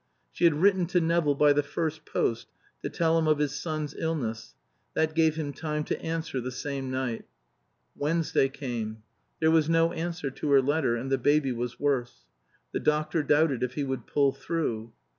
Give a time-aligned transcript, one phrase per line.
[0.31, 2.47] She had written to Nevill by the first post
[2.81, 4.55] to tell him of his son's illness.
[4.95, 7.25] That gave him time to answer the same night.
[7.95, 9.03] Wednesday came.
[9.39, 12.25] There was no answer to her letter; and the baby was worse.
[12.71, 14.87] The doctor doubted if he would pull through.
[14.87, 14.93] Mrs.